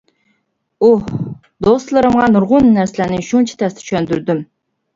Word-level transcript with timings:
ئۇھ. 0.87 1.03
دوستلىرىمغا 1.67 2.31
نۇرغۇن 2.33 2.73
نەرسىلەرنى 2.81 3.23
شۇنچە 3.31 3.63
تەستە 3.63 3.87
چۈشەندۈردۈم. 3.87 4.45